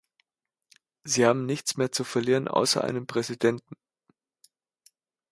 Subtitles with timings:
[1.03, 3.75] Sie haben nichts mehr zu verlieren, außer einem Präsidenten.